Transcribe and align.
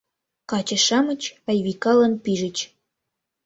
Каче-шамыч 0.49 1.21
Айвикалан 1.49 2.13
пижыч. 2.23 2.57